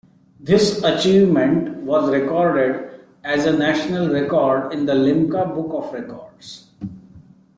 This 0.39 0.83
achievement 0.83 1.83
was 1.83 2.09
recorded 2.11 3.01
as 3.23 3.45
a 3.45 3.55
national 3.55 4.09
record 4.09 4.71
in 4.73 4.87
the 4.87 4.93
Limca 4.93 5.53
Book 5.53 5.69
of 5.71 5.93
Records. 5.93 6.65